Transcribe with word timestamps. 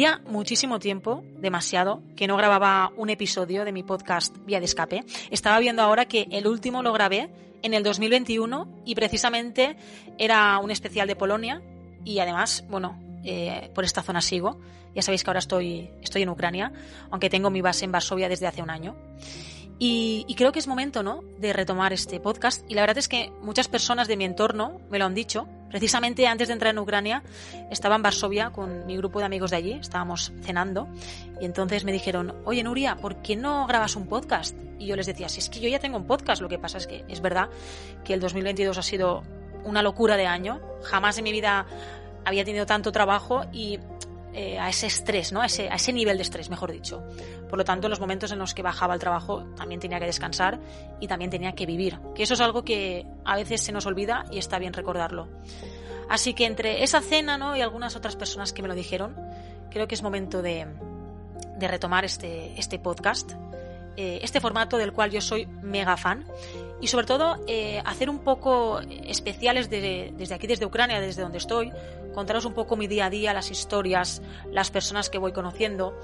Hacía 0.00 0.22
muchísimo 0.26 0.78
tiempo, 0.78 1.22
demasiado, 1.42 2.02
que 2.16 2.26
no 2.26 2.38
grababa 2.38 2.90
un 2.96 3.10
episodio 3.10 3.66
de 3.66 3.72
mi 3.72 3.82
podcast 3.82 4.34
Vía 4.46 4.58
de 4.58 4.64
Escape. 4.64 5.04
Estaba 5.30 5.58
viendo 5.58 5.82
ahora 5.82 6.06
que 6.06 6.26
el 6.30 6.46
último 6.46 6.82
lo 6.82 6.94
grabé 6.94 7.28
en 7.60 7.74
el 7.74 7.82
2021 7.82 8.82
y 8.86 8.94
precisamente 8.94 9.76
era 10.16 10.58
un 10.60 10.70
especial 10.70 11.06
de 11.06 11.16
Polonia 11.16 11.60
y 12.02 12.18
además, 12.20 12.64
bueno, 12.70 12.98
eh, 13.24 13.70
por 13.74 13.84
esta 13.84 14.02
zona 14.02 14.22
sigo. 14.22 14.58
Ya 14.94 15.02
sabéis 15.02 15.22
que 15.22 15.28
ahora 15.28 15.40
estoy, 15.40 15.90
estoy 16.00 16.22
en 16.22 16.30
Ucrania, 16.30 16.72
aunque 17.10 17.28
tengo 17.28 17.50
mi 17.50 17.60
base 17.60 17.84
en 17.84 17.92
Varsovia 17.92 18.30
desde 18.30 18.46
hace 18.46 18.62
un 18.62 18.70
año. 18.70 18.96
Y, 19.78 20.24
y, 20.26 20.34
creo 20.34 20.50
que 20.50 20.60
es 20.60 20.66
momento, 20.66 21.02
¿no?, 21.02 21.20
de 21.38 21.52
retomar 21.52 21.92
este 21.92 22.20
podcast. 22.20 22.64
Y 22.70 22.74
la 22.74 22.80
verdad 22.80 22.96
es 22.96 23.08
que 23.08 23.32
muchas 23.42 23.68
personas 23.68 24.08
de 24.08 24.16
mi 24.16 24.24
entorno 24.24 24.80
me 24.90 24.98
lo 24.98 25.04
han 25.04 25.14
dicho. 25.14 25.46
Precisamente 25.70 26.26
antes 26.26 26.48
de 26.48 26.54
entrar 26.54 26.74
en 26.74 26.78
Ucrania, 26.80 27.22
estaba 27.70 27.94
en 27.96 28.02
Varsovia 28.02 28.50
con 28.50 28.86
mi 28.86 28.96
grupo 28.96 29.20
de 29.20 29.24
amigos 29.24 29.52
de 29.52 29.56
allí, 29.56 29.72
estábamos 29.74 30.32
cenando, 30.42 30.88
y 31.40 31.44
entonces 31.44 31.84
me 31.84 31.92
dijeron, 31.92 32.34
oye, 32.44 32.62
Nuria, 32.62 32.96
¿por 32.96 33.22
qué 33.22 33.36
no 33.36 33.66
grabas 33.66 33.96
un 33.96 34.06
podcast? 34.06 34.56
Y 34.78 34.86
yo 34.86 34.96
les 34.96 35.06
decía, 35.06 35.28
si 35.28 35.38
es 35.38 35.48
que 35.48 35.60
yo 35.60 35.68
ya 35.68 35.78
tengo 35.78 35.96
un 35.96 36.06
podcast, 36.06 36.42
lo 36.42 36.48
que 36.48 36.58
pasa 36.58 36.78
es 36.78 36.86
que 36.86 37.04
es 37.08 37.20
verdad 37.20 37.48
que 38.04 38.14
el 38.14 38.20
2022 38.20 38.78
ha 38.78 38.82
sido 38.82 39.22
una 39.64 39.82
locura 39.82 40.16
de 40.16 40.26
año. 40.26 40.60
Jamás 40.82 41.18
en 41.18 41.24
mi 41.24 41.32
vida 41.32 41.66
había 42.24 42.44
tenido 42.44 42.66
tanto 42.66 42.92
trabajo 42.92 43.44
y 43.52 43.78
eh, 44.32 44.58
a 44.58 44.68
ese 44.68 44.86
estrés, 44.86 45.32
¿no? 45.32 45.40
A 45.40 45.46
ese, 45.46 45.68
a 45.68 45.74
ese 45.74 45.92
nivel 45.92 46.16
de 46.16 46.22
estrés, 46.22 46.50
mejor 46.50 46.70
dicho. 46.70 47.02
Por 47.48 47.58
lo 47.58 47.64
tanto, 47.64 47.86
en 47.86 47.90
los 47.90 48.00
momentos 48.00 48.30
en 48.32 48.38
los 48.38 48.54
que 48.54 48.62
bajaba 48.62 48.94
el 48.94 49.00
trabajo 49.00 49.44
también 49.56 49.80
tenía 49.80 49.98
que 49.98 50.06
descansar 50.06 50.60
y 51.00 51.08
también 51.08 51.30
tenía 51.30 51.52
que 51.52 51.66
vivir. 51.66 51.98
Que 52.14 52.22
eso 52.22 52.34
es 52.34 52.40
algo 52.40 52.64
que 52.64 53.06
a 53.24 53.36
veces 53.36 53.60
se 53.60 53.72
nos 53.72 53.86
olvida 53.86 54.26
y 54.30 54.38
está 54.38 54.58
bien 54.58 54.72
recordarlo. 54.72 55.28
Así 56.08 56.34
que 56.34 56.44
entre 56.46 56.82
esa 56.82 57.00
cena 57.00 57.38
¿no? 57.38 57.56
y 57.56 57.60
algunas 57.60 57.96
otras 57.96 58.16
personas 58.16 58.52
que 58.52 58.62
me 58.62 58.68
lo 58.68 58.74
dijeron, 58.74 59.16
creo 59.70 59.88
que 59.88 59.94
es 59.94 60.02
momento 60.02 60.42
de, 60.42 60.66
de 61.56 61.68
retomar 61.68 62.04
este, 62.04 62.58
este 62.58 62.78
podcast, 62.78 63.32
eh, 63.96 64.20
este 64.22 64.40
formato 64.40 64.76
del 64.76 64.92
cual 64.92 65.10
yo 65.10 65.20
soy 65.20 65.46
mega 65.46 65.96
fan 65.96 66.24
y 66.80 66.86
sobre 66.86 67.06
todo 67.06 67.36
eh, 67.46 67.82
hacer 67.84 68.08
un 68.08 68.20
poco 68.20 68.80
especiales 68.80 69.68
de, 69.68 70.12
desde 70.16 70.34
aquí, 70.34 70.46
desde 70.46 70.66
Ucrania, 70.66 71.00
desde 71.00 71.22
donde 71.22 71.38
estoy, 71.38 71.72
contaros 72.14 72.44
un 72.44 72.54
poco 72.54 72.76
mi 72.76 72.86
día 72.86 73.06
a 73.06 73.10
día, 73.10 73.34
las 73.34 73.50
historias, 73.50 74.22
las 74.50 74.70
personas 74.70 75.10
que 75.10 75.18
voy 75.18 75.32
conociendo, 75.32 75.98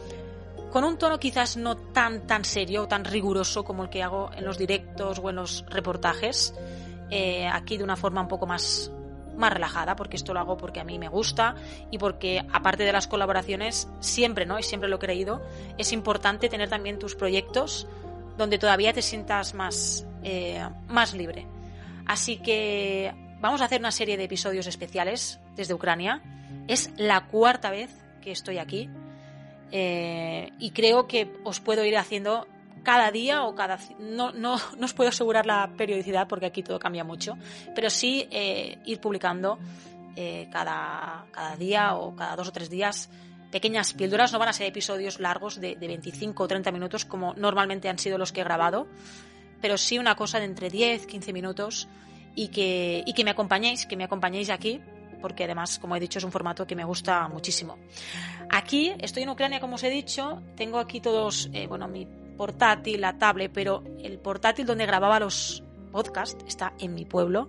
con 0.70 0.84
un 0.84 0.98
tono 0.98 1.18
quizás 1.18 1.56
no 1.56 1.76
tan 1.76 2.26
tan 2.26 2.44
serio 2.44 2.82
o 2.82 2.88
tan 2.88 3.04
riguroso 3.04 3.64
como 3.64 3.84
el 3.84 3.88
que 3.88 4.02
hago 4.02 4.30
en 4.36 4.44
los 4.44 4.58
directos 4.58 5.18
o 5.18 5.30
en 5.30 5.36
los 5.36 5.64
reportajes, 5.68 6.54
eh, 7.10 7.46
aquí 7.46 7.78
de 7.78 7.84
una 7.84 7.96
forma 7.96 8.20
un 8.20 8.28
poco 8.28 8.46
más 8.46 8.92
más 9.36 9.52
relajada, 9.52 9.96
porque 9.96 10.16
esto 10.16 10.32
lo 10.32 10.40
hago 10.40 10.56
porque 10.56 10.80
a 10.80 10.84
mí 10.84 10.98
me 10.98 11.08
gusta 11.08 11.54
y 11.90 11.98
porque 11.98 12.44
aparte 12.52 12.84
de 12.84 12.92
las 12.92 13.06
colaboraciones, 13.06 13.88
siempre, 14.00 14.46
¿no? 14.46 14.58
Y 14.58 14.62
siempre 14.62 14.88
lo 14.88 14.96
he 14.96 14.98
creído, 14.98 15.42
es 15.78 15.92
importante 15.92 16.48
tener 16.48 16.68
también 16.68 16.98
tus 16.98 17.14
proyectos 17.14 17.86
donde 18.36 18.58
todavía 18.58 18.92
te 18.92 19.02
sientas 19.02 19.54
más, 19.54 20.06
eh, 20.28 20.60
más 20.88 21.14
libre. 21.14 21.46
Así 22.04 22.38
que 22.38 23.14
vamos 23.38 23.60
a 23.60 23.66
hacer 23.66 23.78
una 23.78 23.92
serie 23.92 24.16
de 24.16 24.24
episodios 24.24 24.66
especiales 24.66 25.38
desde 25.54 25.72
Ucrania. 25.72 26.20
Es 26.66 26.90
la 26.96 27.28
cuarta 27.28 27.70
vez 27.70 27.90
que 28.20 28.32
estoy 28.32 28.58
aquí 28.58 28.90
eh, 29.70 30.50
y 30.58 30.72
creo 30.72 31.06
que 31.06 31.32
os 31.44 31.60
puedo 31.60 31.84
ir 31.84 31.96
haciendo 31.96 32.48
cada 32.82 33.12
día 33.12 33.44
o 33.44 33.54
cada... 33.54 33.78
No, 34.00 34.32
no, 34.32 34.56
no 34.76 34.84
os 34.84 34.94
puedo 34.94 35.10
asegurar 35.10 35.46
la 35.46 35.70
periodicidad 35.76 36.26
porque 36.26 36.46
aquí 36.46 36.64
todo 36.64 36.80
cambia 36.80 37.04
mucho, 37.04 37.38
pero 37.72 37.88
sí 37.88 38.26
eh, 38.32 38.78
ir 38.84 39.00
publicando 39.00 39.60
cada, 40.50 41.26
cada 41.30 41.56
día 41.56 41.94
o 41.94 42.16
cada 42.16 42.34
dos 42.34 42.48
o 42.48 42.52
tres 42.52 42.70
días 42.70 43.10
pequeñas 43.52 43.92
píldoras, 43.92 44.32
no 44.32 44.38
van 44.38 44.48
a 44.48 44.52
ser 44.54 44.66
episodios 44.66 45.20
largos 45.20 45.60
de 45.60 45.76
25 45.76 46.42
o 46.42 46.48
30 46.48 46.72
minutos 46.72 47.04
como 47.04 47.34
normalmente 47.34 47.88
han 47.90 47.98
sido 47.98 48.16
los 48.16 48.32
que 48.32 48.40
he 48.40 48.44
grabado, 48.44 48.88
pero 49.60 49.78
sí 49.78 49.98
una 49.98 50.14
cosa 50.14 50.38
de 50.38 50.46
entre 50.46 50.70
10, 50.70 51.06
15 51.06 51.32
minutos 51.32 51.88
y 52.34 52.48
que, 52.48 53.02
y 53.06 53.12
que 53.14 53.24
me 53.24 53.30
acompañéis, 53.30 53.86
que 53.86 53.96
me 53.96 54.04
acompañéis 54.04 54.50
aquí, 54.50 54.80
porque 55.20 55.44
además, 55.44 55.78
como 55.78 55.96
he 55.96 56.00
dicho, 56.00 56.18
es 56.18 56.24
un 56.24 56.32
formato 56.32 56.66
que 56.66 56.76
me 56.76 56.84
gusta 56.84 57.26
muchísimo. 57.28 57.78
Aquí 58.50 58.92
estoy 59.00 59.24
en 59.24 59.30
Ucrania, 59.30 59.60
como 59.60 59.76
os 59.76 59.82
he 59.82 59.90
dicho, 59.90 60.42
tengo 60.56 60.78
aquí 60.78 61.00
todos, 61.00 61.50
eh, 61.52 61.66
bueno, 61.66 61.88
mi 61.88 62.06
portátil, 62.36 63.00
la 63.00 63.18
tablet, 63.18 63.50
pero 63.52 63.82
el 64.02 64.18
portátil 64.18 64.66
donde 64.66 64.86
grababa 64.86 65.18
los 65.18 65.62
podcasts 65.90 66.44
está 66.46 66.74
en 66.78 66.94
mi 66.94 67.04
pueblo, 67.04 67.48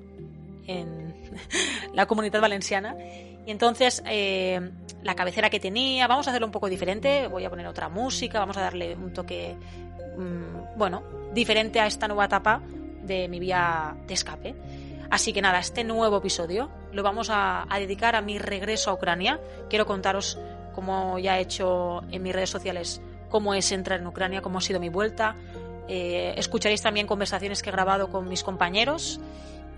en 0.65 1.13
la 1.93 2.05
comunidad 2.05 2.41
valenciana. 2.41 2.95
Y 3.45 3.51
entonces 3.51 4.03
eh, 4.05 4.71
la 5.03 5.15
cabecera 5.15 5.49
que 5.49 5.59
tenía, 5.59 6.07
vamos 6.07 6.27
a 6.27 6.31
hacerlo 6.31 6.47
un 6.47 6.51
poco 6.51 6.69
diferente, 6.69 7.27
voy 7.27 7.45
a 7.45 7.49
poner 7.49 7.67
otra 7.67 7.89
música, 7.89 8.39
vamos 8.39 8.57
a 8.57 8.61
darle 8.61 8.95
un 8.95 9.13
toque, 9.13 9.55
mmm, 10.17 10.77
bueno, 10.77 11.03
diferente 11.33 11.79
a 11.79 11.87
esta 11.87 12.07
nueva 12.07 12.25
etapa 12.25 12.61
de 13.03 13.27
mi 13.27 13.39
vía 13.39 13.95
de 14.07 14.13
escape. 14.13 14.55
Así 15.09 15.31
que 15.31 15.41
nada, 15.41 15.59
este 15.59 15.85
nuevo 15.85 16.17
episodio 16.17 16.69
lo 16.91 17.03
vamos 17.03 17.29
a, 17.29 17.65
a 17.73 17.79
dedicar 17.79 18.15
a 18.15 18.21
mi 18.21 18.39
regreso 18.39 18.89
a 18.91 18.93
Ucrania. 18.93 19.39
Quiero 19.69 19.85
contaros, 19.85 20.37
como 20.75 21.17
ya 21.17 21.37
he 21.37 21.41
hecho 21.41 22.01
en 22.11 22.23
mis 22.23 22.33
redes 22.33 22.49
sociales, 22.49 23.01
cómo 23.29 23.53
es 23.53 23.71
entrar 23.71 24.01
en 24.01 24.07
Ucrania, 24.07 24.41
cómo 24.41 24.57
ha 24.57 24.61
sido 24.61 24.79
mi 24.79 24.89
vuelta. 24.89 25.35
Eh, 25.87 26.33
escucharéis 26.35 26.81
también 26.81 27.07
conversaciones 27.07 27.61
que 27.61 27.69
he 27.69 27.71
grabado 27.71 28.09
con 28.09 28.27
mis 28.27 28.43
compañeros 28.43 29.21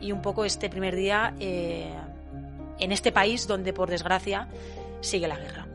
y 0.01 0.11
un 0.11 0.23
poco 0.23 0.45
este 0.45 0.67
primer 0.67 0.95
día 0.95 1.35
eh, 1.39 1.93
en 2.79 2.91
este 2.91 3.11
país 3.11 3.45
donde, 3.45 3.73
por 3.73 3.89
desgracia, 3.89 4.47
sigue 5.01 5.27
la 5.27 5.37
guerra. 5.37 5.67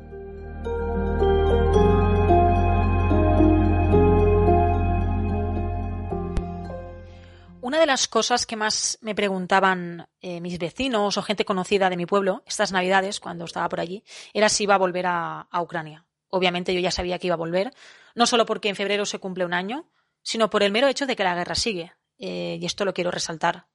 De 7.85 7.89
las 7.89 8.09
cosas 8.09 8.47
que 8.47 8.57
más 8.57 8.97
me 9.03 9.15
preguntaban 9.15 10.09
eh, 10.23 10.41
mis 10.41 10.59
vecinos 10.59 11.19
o 11.19 11.23
gente 11.23 11.45
conocida 11.45 11.91
de 11.91 11.99
mi 11.99 12.07
pueblo 12.07 12.43
estas 12.47 12.73
navidades, 12.73 13.21
cuando 13.21 13.45
estaba 13.45 13.69
por 13.69 13.79
allí, 13.79 14.03
era 14.33 14.49
si 14.49 14.63
iba 14.63 14.75
a 14.75 14.79
volver 14.79 15.05
a, 15.07 15.47
Ucrania. 15.61 16.07
Obviamente 16.31 16.73
yo 16.73 16.81
ya 16.81 16.91
sabía 16.91 17.19
que 17.19 17.27
iba 17.27 17.35
a 17.35 17.37
volver, 17.37 17.75
no 18.15 18.25
solo 18.25 18.47
porque 18.47 18.71
en 18.71 18.77
febrero 18.77 19.05
se 19.05 19.19
cumple 19.19 19.45
un 19.45 19.53
año, 19.53 19.91
sino 20.23 20.49
por 20.49 20.63
el 20.63 20.73
mero 20.73 20.89
hecho 20.89 21.05
de 21.05 21.15
que 21.15 21.25
la 21.25 21.35
guerra 21.35 21.55
sigue. 21.55 21.93
Eh, 22.17 22.59
y 22.59 22.65
esto 22.65 22.87
lo 22.87 22.95
quiero 22.95 23.11
resaltar 23.11 23.67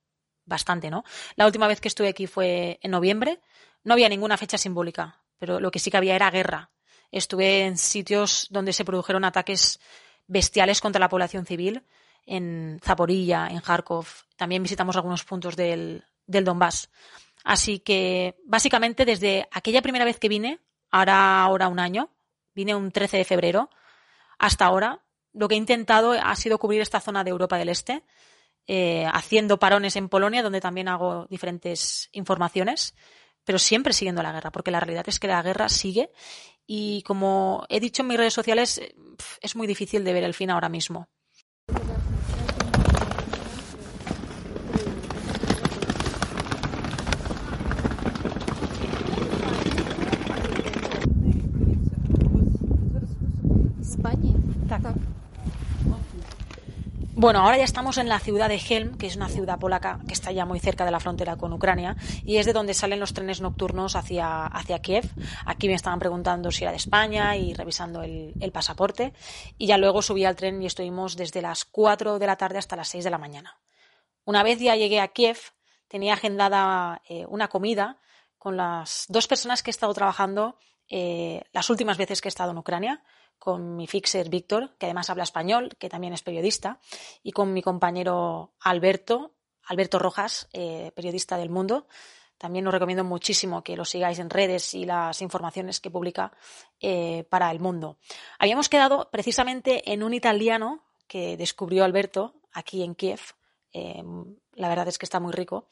bastante, 0.44 0.90
¿no? 0.90 1.04
La 1.36 1.46
última 1.46 1.68
vez 1.68 1.80
que 1.80 1.88
estuve 1.88 2.08
aquí 2.08 2.26
fue 2.26 2.80
en 2.82 2.90
noviembre. 2.90 3.42
No 3.84 3.94
había 3.94 4.10
ninguna 4.10 4.38
fecha 4.38 4.58
simbólica, 4.58 5.22
pero 5.38 5.60
lo 5.60 5.70
que 5.70 5.78
sí 5.78 5.92
que 5.92 5.98
había 5.98 6.16
era 6.16 6.32
guerra. 6.32 6.72
Estuve 7.12 7.66
en 7.66 7.78
sitios 7.78 8.48
donde 8.50 8.74
se 8.74 8.86
produjeron 8.86 9.24
ataques 9.24 9.80
bestiales 10.26 10.82
contra 10.82 11.00
la 11.00 11.10
población 11.10 11.46
civil, 11.46 11.84
en 12.30 12.80
Zaporilla, 12.84 13.48
en 13.48 13.60
Kharkov. 13.60 14.06
También 14.38 14.62
visitamos 14.62 14.96
algunos 14.96 15.24
puntos 15.24 15.56
del, 15.56 16.06
del 16.28 16.46
Donbass. 16.46 16.90
Así 17.44 17.80
que, 17.80 18.38
básicamente, 18.46 19.04
desde 19.04 19.48
aquella 19.52 19.82
primera 19.82 20.06
vez 20.06 20.20
que 20.20 20.30
vine, 20.30 20.60
ahora, 20.92 21.42
ahora 21.42 21.68
un 21.68 21.80
año, 21.80 22.12
vine 22.54 22.76
un 22.76 22.92
13 22.92 23.18
de 23.18 23.26
febrero, 23.26 23.70
hasta 24.38 24.66
ahora 24.66 25.04
lo 25.34 25.48
que 25.48 25.56
he 25.56 25.58
intentado 25.58 26.12
ha 26.12 26.36
sido 26.36 26.60
cubrir 26.60 26.82
esta 26.82 27.00
zona 27.00 27.24
de 27.24 27.32
Europa 27.32 27.58
del 27.58 27.70
Este, 27.70 28.04
eh, 28.68 29.08
haciendo 29.12 29.58
parones 29.58 29.96
en 29.96 30.08
Polonia, 30.08 30.44
donde 30.44 30.62
también 30.62 30.88
hago 30.88 31.26
diferentes 31.30 32.10
informaciones, 32.12 32.96
pero 33.44 33.58
siempre 33.58 33.94
siguiendo 33.94 34.22
la 34.22 34.32
guerra, 34.32 34.52
porque 34.52 34.72
la 34.72 34.80
realidad 34.80 35.06
es 35.08 35.20
que 35.20 35.28
la 35.28 35.42
guerra 35.42 35.70
sigue 35.70 36.12
y 36.68 37.02
como 37.02 37.66
he 37.70 37.80
dicho 37.80 38.04
en 38.04 38.10
mis 38.10 38.18
redes 38.18 38.34
sociales, 38.34 38.80
es 39.42 39.56
muy 39.56 39.66
difícil 39.66 40.04
de 40.04 40.14
ver 40.14 40.24
el 40.24 40.36
fin 40.36 40.52
ahora 40.52 40.70
mismo. 40.70 41.10
Bueno, 57.20 57.42
ahora 57.42 57.58
ya 57.58 57.66
estamos 57.66 57.98
en 57.98 58.08
la 58.08 58.22
ciudad 58.22 58.48
de 58.48 58.62
Helm, 58.66 58.98
que 58.98 59.06
es 59.06 59.18
una 59.18 59.28
ciudad 59.28 59.60
polaca 59.60 60.00
que 60.08 60.14
está 60.14 60.32
ya 60.32 60.46
muy 60.46 60.62
cerca 60.62 60.86
de 60.86 60.92
la 60.92 61.02
frontera 61.02 61.36
con 61.36 61.52
Ucrania, 61.52 61.98
y 62.24 62.38
es 62.38 62.46
de 62.46 62.54
donde 62.54 62.74
salen 62.74 63.02
los 63.02 63.14
trenes 63.14 63.42
nocturnos 63.42 63.98
hacia, 63.98 64.46
hacia 64.46 64.80
Kiev. 64.80 65.04
Aquí 65.46 65.68
me 65.68 65.74
estaban 65.74 66.00
preguntando 66.00 66.50
si 66.50 66.64
era 66.64 66.72
de 66.72 66.78
España 66.78 67.36
y 67.36 67.54
revisando 67.54 68.04
el, 68.04 68.52
pasaporte, 68.54 69.12
y 69.58 69.68
ya 69.68 69.78
luego 69.78 70.02
subí 70.02 70.24
al 70.24 70.38
tren 70.38 70.64
y 70.64 70.66
estuvimos 70.66 71.18
desde 71.18 71.42
las 71.42 71.66
4 71.66 72.20
de 72.20 72.26
la 72.26 72.38
tarde 72.38 72.58
hasta 72.58 72.78
las 72.78 72.88
6 72.88 73.04
de 73.04 73.10
la 73.10 73.18
mañana. 73.18 73.60
Una 74.24 74.42
vez 74.42 74.60
ya 74.60 74.78
llegué 74.78 75.02
a 75.02 75.10
Kiev, 75.10 75.40
tenía 75.90 76.14
agendada 76.14 77.02
eh, 77.10 77.26
una 77.28 77.50
comida 77.50 77.98
con 78.38 78.56
las 78.56 79.04
dos 79.10 79.28
personas 79.28 79.62
que 79.62 79.72
he 79.72 79.76
estado 79.76 79.94
trabajando 79.94 80.58
eh, 80.88 81.44
las 81.52 81.70
últimas 81.70 81.98
veces 81.98 82.22
que 82.22 82.30
he 82.30 82.32
estado 82.32 82.52
en 82.52 82.60
Ucrania, 82.60 83.04
con 83.40 83.76
mi 83.76 83.88
fixer 83.88 84.30
Víctor, 84.30 84.76
que 84.78 84.86
además 84.86 85.10
habla 85.10 85.24
español, 85.24 85.76
que 85.80 85.90
también 85.90 86.14
es 86.14 86.22
periodista, 86.22 86.80
y 87.24 87.32
con 87.32 87.54
mi 87.54 87.62
compañero 87.64 88.54
Alberto, 88.60 89.34
Alberto 89.64 89.98
Rojas, 89.98 90.48
eh, 90.54 90.92
periodista 90.94 91.38
del 91.38 91.50
Mundo, 91.50 91.88
También 92.40 92.66
os 92.68 92.74
recomiendo 92.74 93.04
muchísimo 93.04 93.64
que 93.64 93.76
lo 93.76 93.84
sigáis 93.84 94.18
en 94.18 94.30
redes 94.30 94.74
y 94.74 94.86
las 94.86 95.22
informaciones 95.22 95.82
que 95.82 95.92
publica 95.92 96.32
eh, 96.80 97.26
para 97.30 97.52
el 97.52 97.60
mundo. 97.60 97.98
Habíamos 98.40 98.70
quedado 98.70 99.10
precisamente 99.12 99.92
en 99.92 100.04
un 100.04 100.14
italiano 100.14 100.86
que 101.06 101.36
descubrió 101.36 101.84
Alberto 101.84 102.36
aquí 102.54 102.82
en 102.82 102.96
Kiev. 102.96 103.20
Eh, 103.74 104.02
la 104.60 104.68
verdad 104.68 104.88
es 104.88 104.98
que 104.98 105.06
está 105.06 105.20
muy 105.20 105.32
rico. 105.32 105.68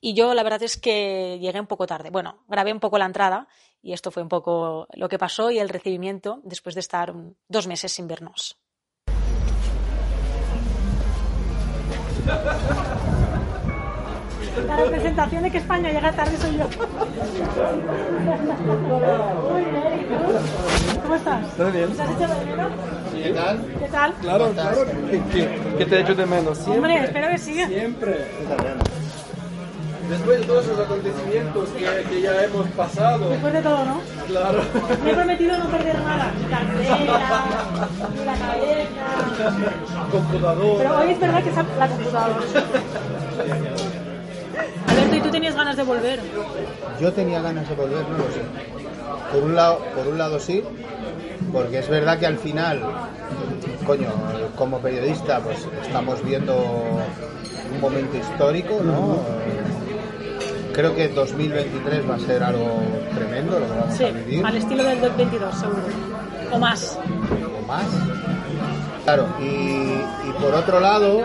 Y 0.00 0.14
yo 0.14 0.32
la 0.32 0.42
verdad 0.42 0.62
es 0.62 0.76
que 0.76 1.38
llegué 1.40 1.60
un 1.60 1.66
poco 1.66 1.86
tarde. 1.86 2.10
Bueno, 2.10 2.44
grabé 2.46 2.72
un 2.72 2.80
poco 2.80 2.96
la 2.96 3.04
entrada 3.04 3.48
y 3.82 3.92
esto 3.92 4.10
fue 4.10 4.22
un 4.22 4.28
poco 4.28 4.86
lo 4.94 5.08
que 5.08 5.18
pasó 5.18 5.50
y 5.50 5.58
el 5.58 5.68
recibimiento 5.68 6.40
después 6.44 6.74
de 6.74 6.80
estar 6.80 7.12
dos 7.48 7.66
meses 7.66 7.92
sin 7.92 8.06
vernos. 8.06 8.58
La 14.66 14.76
representación 14.76 15.42
de 15.42 15.50
que 15.50 15.58
España 15.58 15.90
llega 15.92 16.10
tarde 16.12 16.36
soy 16.38 16.56
yo. 16.56 16.64
¿Cómo 21.02 21.14
estás? 21.14 21.46
¿Todo 21.56 21.70
bien? 21.70 21.90
¿Te 21.90 22.02
has 22.02 22.10
hecho 22.10 22.26
de 22.28 22.44
menos? 22.44 22.72
¿Qué 23.22 23.30
tal? 23.30 23.64
¿Qué 23.78 23.88
tal? 23.88 24.12
Claro, 24.20 24.50
claro. 24.52 24.84
¿Qué, 25.32 25.48
qué 25.78 25.86
te 25.86 26.00
echo 26.00 26.14
de 26.14 26.26
menos? 26.26 26.58
Siempre. 26.58 26.76
Hombre, 26.76 27.04
espero 27.04 27.28
que 27.28 27.38
sí. 27.38 27.64
Siempre. 27.66 28.26
Después 30.08 30.40
de 30.40 30.46
todos 30.46 30.66
los 30.66 30.80
acontecimientos 30.80 31.68
que, 31.70 31.84
que 32.08 32.20
ya 32.22 32.42
hemos 32.44 32.66
pasado. 32.68 33.28
Después 33.28 33.52
de 33.52 33.60
todo, 33.62 33.84
¿no? 33.84 34.00
Claro. 34.26 34.62
Me 35.04 35.10
he 35.10 35.14
prometido 35.14 35.58
no 35.58 35.64
perder 35.66 35.98
nada. 36.00 36.32
Ni 36.38 36.44
cartera, 36.46 36.96
ni 36.98 37.06
la 38.24 38.34
cabeza. 38.34 40.08
Computador. 40.10 40.78
Pero 40.78 40.98
hoy 40.98 41.10
es 41.10 41.20
verdad 41.20 41.42
que 41.42 41.50
es 41.50 41.56
la 41.56 41.64
computadora. 41.88 42.38
Alberto, 45.28 45.28
¿y 45.28 45.30
tú 45.30 45.30
tenías 45.30 45.54
ganas 45.54 45.76
de 45.76 45.82
volver? 45.82 46.20
Yo 47.00 47.12
tenía 47.12 47.40
ganas 47.42 47.68
de 47.68 47.74
volver, 47.74 48.08
no 48.08 48.18
lo 48.18 48.24
sé. 48.24 48.40
Por 49.32 49.42
un 49.44 49.54
lado, 49.54 49.78
por 49.94 50.06
un 50.08 50.18
lado 50.18 50.40
sí, 50.40 50.62
porque 51.52 51.78
es 51.80 51.88
verdad 51.88 52.18
que 52.18 52.26
al 52.26 52.38
final, 52.38 52.80
coño, 53.86 54.08
como 54.56 54.78
periodista, 54.78 55.40
pues 55.40 55.66
estamos 55.82 56.22
viendo 56.24 56.56
un 56.56 57.80
momento 57.80 58.16
histórico, 58.16 58.80
¿no? 58.82 59.18
Creo 60.72 60.94
que 60.94 61.08
2023 61.08 62.08
va 62.08 62.14
a 62.14 62.18
ser 62.20 62.42
algo 62.42 62.80
tremendo 63.14 63.58
lo 63.58 63.66
que 63.66 63.72
vamos 63.80 63.96
Sí, 63.96 64.04
a 64.04 64.10
vivir. 64.12 64.46
al 64.46 64.56
estilo 64.56 64.84
del 64.84 65.00
2022, 65.00 65.54
seguro. 65.58 65.78
O 66.52 66.58
más. 66.58 66.98
o 67.62 67.66
más. 67.66 67.84
Claro, 69.04 69.26
y, 69.40 69.44
y 69.44 70.32
por 70.40 70.54
otro 70.54 70.78
lado, 70.80 71.22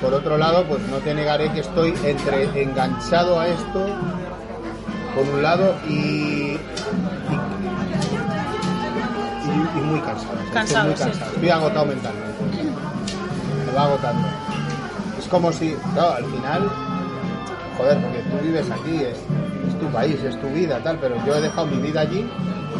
por 0.00 0.14
otro 0.14 0.36
lado, 0.38 0.64
pues 0.64 0.80
no 0.88 0.96
te 0.98 1.14
negaré 1.14 1.50
que 1.52 1.60
estoy 1.60 1.94
entre 2.04 2.62
enganchado 2.62 3.38
a 3.40 3.48
esto, 3.48 3.86
por 5.14 5.24
un 5.34 5.42
lado, 5.42 5.74
y, 5.88 5.92
y, 5.92 6.58
y 9.76 9.80
muy 9.82 10.00
cansado. 10.00 10.34
Estoy 10.38 10.52
Cansado, 10.52 10.86
muy 10.88 10.96
sí. 10.96 11.02
cansado. 11.04 11.32
Estoy 11.32 11.50
agotado 11.50 11.86
mentalmente. 11.86 12.38
Me 13.66 13.72
va 13.72 13.84
agotando. 13.84 14.28
Es 15.18 15.26
como 15.28 15.52
si, 15.52 15.74
claro, 15.94 16.14
al 16.16 16.24
final, 16.26 16.70
joder, 17.76 18.00
porque 18.00 18.18
tú 18.18 18.38
vives 18.44 18.70
aquí, 18.70 18.96
es, 19.02 19.18
es 19.68 19.78
tu 19.80 19.86
país, 19.88 20.22
es 20.22 20.40
tu 20.40 20.46
vida, 20.48 20.80
tal, 20.82 20.98
pero 21.00 21.16
yo 21.26 21.34
he 21.34 21.40
dejado 21.40 21.66
mi 21.66 21.78
vida 21.78 22.00
allí. 22.02 22.30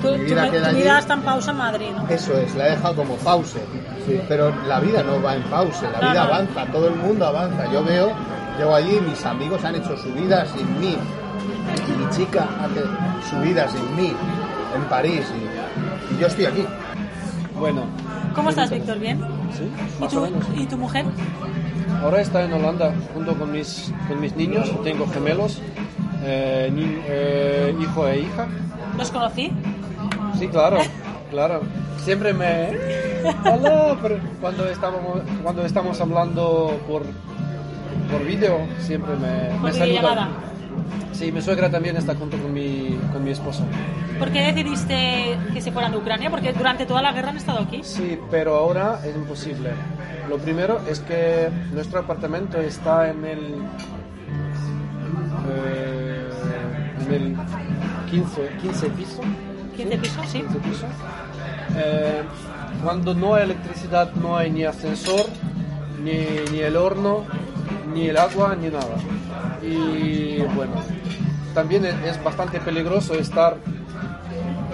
Tu, 0.02 0.08
mi 0.12 0.18
tu- 0.18 0.24
vida 0.24 0.44
tu 0.46 0.50
queda 0.52 0.68
allí. 0.68 0.80
vida 0.82 0.98
está 0.98 1.14
en 1.14 1.22
pausa 1.22 1.50
en 1.50 1.56
Madrid, 1.56 1.86
¿no? 1.96 2.08
Eso 2.08 2.32
es, 2.38 2.54
la 2.54 2.68
he 2.68 2.70
dejado 2.72 2.94
como 2.96 3.14
pause. 3.16 3.58
Pero 4.28 4.52
la 4.66 4.80
vida 4.80 5.02
no 5.02 5.20
va 5.22 5.34
en 5.34 5.42
pause, 5.44 5.82
la 5.92 6.10
vida 6.10 6.22
avanza, 6.22 6.64
todo 6.72 6.88
el 6.88 6.94
mundo 6.96 7.26
avanza. 7.26 7.70
Yo 7.72 7.84
veo, 7.84 8.12
llego 8.58 8.74
allí, 8.74 8.98
mis 9.06 9.24
amigos 9.26 9.64
han 9.64 9.74
hecho 9.74 9.96
su 9.96 10.12
vida 10.12 10.46
sin 10.46 10.80
mí. 10.80 10.96
Mi 11.98 12.10
chica 12.16 12.46
hace 12.62 12.82
su 13.28 13.36
vida 13.40 13.68
sin 13.68 13.96
mí 13.96 14.12
en 14.74 14.82
París 14.84 15.26
y, 15.36 16.14
y 16.14 16.18
yo 16.18 16.26
estoy 16.26 16.46
aquí. 16.46 16.64
Bueno, 17.58 17.82
¿Cómo 18.34 18.50
estás, 18.50 18.70
Víctor? 18.70 18.98
¿Bien? 18.98 19.20
sí, 19.56 19.68
¿Y 20.02 20.08
tu, 20.08 20.18
o 20.18 20.22
menos. 20.22 20.44
¿Y 20.56 20.66
tu 20.66 20.76
mujer? 20.78 21.04
Ahora 22.02 22.20
está 22.20 22.44
en 22.44 22.52
Holanda 22.52 22.92
junto 23.12 23.34
con 23.34 23.50
mis, 23.50 23.92
con 24.06 24.20
mis 24.20 24.34
niños. 24.36 24.70
Tengo 24.84 25.06
gemelos, 25.08 25.60
eh, 26.22 26.70
ni- 26.72 26.98
eh, 27.06 27.74
hijo 27.80 28.06
e 28.06 28.20
hija. 28.20 28.46
¿Los 28.96 29.10
conocí? 29.10 29.52
Sí, 30.38 30.48
claro, 30.48 30.78
claro. 31.30 31.60
Siempre 32.04 32.32
me... 32.32 32.70
Hola, 33.44 33.96
pero 34.00 34.18
cuando 34.40 34.68
estamos, 34.68 35.02
cuando 35.42 35.64
estamos 35.64 36.00
hablando 36.00 36.80
por, 36.88 37.02
por 38.10 38.24
vídeo, 38.24 38.58
siempre 38.78 39.14
me, 39.16 39.58
me 39.58 39.72
videollamada. 39.72 40.28
Sí, 41.12 41.32
mi 41.32 41.42
suegra 41.42 41.68
también 41.68 41.96
está 41.96 42.14
junto 42.14 42.36
con 42.38 42.52
mi, 42.54 42.96
con 43.12 43.24
mi 43.24 43.32
esposa. 43.32 43.64
¿Por 44.20 44.30
qué 44.30 44.52
decidiste 44.52 45.36
que 45.52 45.60
se 45.60 45.72
fueran 45.72 45.90
de 45.90 45.98
Ucrania? 45.98 46.30
Porque 46.30 46.52
durante 46.52 46.86
toda 46.86 47.02
la 47.02 47.12
guerra 47.12 47.30
han 47.30 47.36
estado 47.36 47.58
aquí. 47.58 47.80
Sí, 47.82 48.16
pero 48.30 48.54
ahora 48.56 49.00
es 49.04 49.16
imposible. 49.16 49.70
Lo 50.28 50.38
primero 50.38 50.80
es 50.88 51.00
que 51.00 51.48
nuestro 51.72 51.98
apartamento 52.00 52.58
está 52.60 53.10
en 53.10 53.24
el... 53.24 53.54
eh, 55.50 56.28
en 57.06 57.12
el 57.12 57.36
15, 58.10 58.50
15 58.62 58.90
piso. 58.90 59.20
15 59.78 59.98
pisos, 59.98 60.26
sí. 60.28 60.40
15 60.40 60.58
piso. 60.58 60.86
Eh, 61.76 62.22
cuando 62.82 63.14
no 63.14 63.34
hay 63.34 63.44
electricidad 63.44 64.12
no 64.14 64.36
hay 64.36 64.50
ni 64.50 64.64
ascensor, 64.64 65.26
ni, 66.02 66.26
ni 66.50 66.58
el 66.58 66.76
horno, 66.76 67.24
ni 67.94 68.08
el 68.08 68.16
agua, 68.16 68.56
ni 68.60 68.70
nada. 68.70 68.96
Y 69.62 70.40
bueno, 70.56 70.72
también 71.54 71.84
es, 71.84 72.22
bastante 72.24 72.58
peligroso 72.58 73.14
estar 73.14 73.56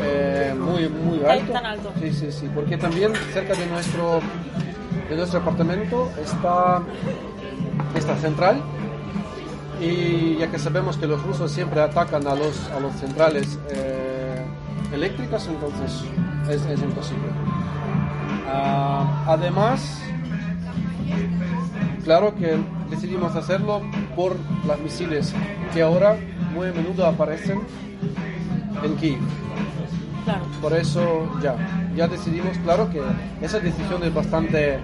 eh, 0.00 0.54
muy, 0.58 0.88
muy 0.88 1.22
alto. 1.26 1.52
tan 1.52 1.66
alto. 1.66 1.92
Sí, 2.00 2.10
sí, 2.10 2.32
sí, 2.32 2.50
porque 2.54 2.78
también 2.78 3.12
cerca 3.34 3.54
de 3.54 3.66
nuestro, 3.66 4.20
de 5.10 5.16
nuestro 5.16 5.40
apartamento 5.40 6.10
está 6.22 6.80
esta 7.94 8.16
central 8.16 8.62
y 9.82 10.38
ya 10.38 10.50
que 10.50 10.58
sabemos 10.58 10.96
que 10.96 11.06
los 11.06 11.22
rusos 11.22 11.50
siempre 11.50 11.82
atacan 11.82 12.26
a 12.26 12.34
los, 12.34 12.70
a 12.70 12.80
los 12.80 12.94
centrales 12.94 13.58
eh, 13.70 14.13
eléctricas, 14.94 15.46
entonces 15.46 16.04
es, 16.48 16.64
es 16.66 16.82
imposible. 16.82 17.28
Ah, 18.48 19.24
además, 19.26 20.00
claro 22.04 22.34
que 22.34 22.56
decidimos 22.90 23.34
hacerlo 23.34 23.82
por 24.14 24.36
las 24.66 24.78
misiles 24.80 25.34
que 25.72 25.82
ahora 25.82 26.16
muy 26.54 26.68
a 26.68 26.72
menudo 26.72 27.06
aparecen 27.06 27.60
en 28.82 28.96
Kiev. 28.96 29.18
Claro. 30.24 30.44
Por 30.62 30.72
eso 30.72 31.28
ya, 31.42 31.54
ya 31.96 32.08
decidimos, 32.08 32.56
claro 32.58 32.88
que 32.90 33.02
esa 33.42 33.60
decisión 33.60 34.02
es 34.04 34.14
bastante 34.14 34.78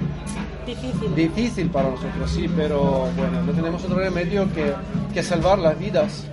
Difícil. 0.67 1.14
difícil 1.14 1.71
para 1.71 1.90
nosotros, 1.90 2.31
sí, 2.31 2.47
pero 2.55 3.09
bueno, 3.17 3.43
no 3.47 3.52
tenemos 3.52 3.83
otro 3.85 3.97
remedio 3.99 4.52
que, 4.52 4.75
que 5.14 5.23
salvar 5.23 5.59
las 5.59 5.79
vidas. 5.79 6.26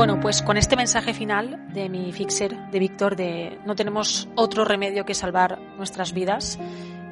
Bueno, 0.00 0.18
pues 0.18 0.40
con 0.40 0.56
este 0.56 0.76
mensaje 0.76 1.12
final 1.12 1.62
de 1.74 1.90
mi 1.90 2.10
fixer, 2.10 2.56
de 2.70 2.78
Víctor, 2.78 3.16
de 3.16 3.58
no 3.66 3.74
tenemos 3.74 4.30
otro 4.34 4.64
remedio 4.64 5.04
que 5.04 5.12
salvar 5.12 5.60
nuestras 5.76 6.14
vidas, 6.14 6.58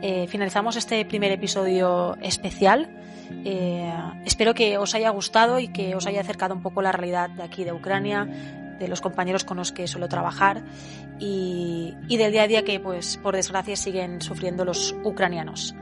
eh, 0.00 0.26
finalizamos 0.26 0.75
este 0.75 1.04
primer 1.04 1.30
episodio 1.30 2.16
especial. 2.23 2.88
Eh, 3.45 3.92
espero 4.25 4.54
que 4.54 4.78
os 4.78 4.95
haya 4.95 5.11
gustado 5.11 5.61
y 5.61 5.68
que 5.68 5.95
os 5.95 6.07
haya 6.07 6.23
acercado 6.23 6.54
un 6.54 6.62
poco 6.62 6.80
la 6.80 6.90
realidad 6.90 7.28
de 7.28 7.42
aquí 7.42 7.62
de 7.62 7.75
Ucrania, 7.75 8.25
de 8.25 8.88
los 8.88 9.02
compañeros 9.02 9.45
con 9.45 9.59
los 9.59 9.71
que 9.71 9.87
suelo 9.87 10.09
trabajar 10.09 10.62
y, 11.18 11.95
y 12.09 12.16
del 12.16 12.33
día 12.33 12.45
a 12.45 12.49
día 12.49 12.64
que, 12.64 12.80
pues, 12.80 13.18
por 13.18 13.37
desgracia, 13.37 13.76
siguen 13.76 14.23
sufriendo 14.23 14.64
los 14.64 14.97
ucranianos. 15.04 15.75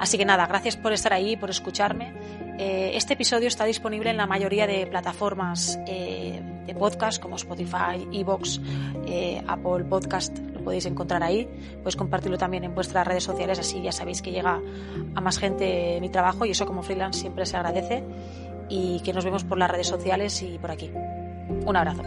Así 0.00 0.18
que 0.18 0.24
nada, 0.24 0.48
gracias 0.48 0.76
por 0.76 0.92
estar 0.92 1.12
ahí, 1.12 1.36
por 1.36 1.50
escucharme. 1.50 2.12
Eh, 2.58 2.96
este 2.96 3.14
episodio 3.14 3.46
está 3.46 3.64
disponible 3.64 4.10
en 4.10 4.16
la 4.16 4.26
mayoría 4.26 4.66
de 4.66 4.84
plataformas 4.88 5.78
eh, 5.86 6.42
de 6.66 6.74
podcast 6.74 7.22
como 7.22 7.36
Spotify, 7.36 8.04
Evox, 8.12 8.60
eh, 9.06 9.40
Apple 9.46 9.84
Podcast, 9.84 10.36
lo 10.38 10.64
podéis 10.64 10.86
encontrar 10.86 11.22
ahí. 11.22 11.48
Podéis 11.78 11.94
compartirlo 11.94 12.36
también 12.36 12.64
en 12.64 12.74
vuestras 12.74 13.06
redes 13.06 13.22
sociales, 13.22 13.60
así 13.60 13.80
ya 13.80 13.92
sabéis 13.92 14.22
que 14.22 14.32
llega 14.32 14.60
a 15.14 15.20
más 15.20 15.38
gente 15.38 15.98
mi 16.00 16.08
trabajo 16.08 16.44
y 16.46 16.50
eso 16.50 16.66
como 16.66 16.82
freelance 16.82 17.20
siempre 17.20 17.46
se 17.46 17.56
agradece. 17.56 18.02
Y 18.68 19.00
que 19.00 19.12
nos 19.12 19.24
vemos 19.24 19.44
por 19.44 19.56
las 19.56 19.70
redes 19.70 19.86
sociales 19.86 20.42
y 20.42 20.58
por 20.58 20.72
aquí. 20.72 20.90
Un 21.64 21.76
abrazo. 21.76 22.02